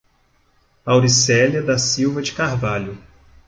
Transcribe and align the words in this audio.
Auricelia 0.83 1.61
da 1.61 1.77
Silva 1.77 2.21
de 2.23 2.31
Carvalho 2.31 2.97